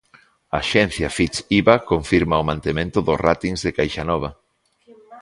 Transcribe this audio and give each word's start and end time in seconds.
A 0.53 0.55
axencia 0.63 1.13
Fitch-Iba 1.17 1.75
confirma 1.91 2.41
o 2.41 2.47
mantemento 2.51 2.99
dos 3.07 3.19
'ratings' 3.21 3.63
de 3.65 3.71
Caixanova 3.77 4.29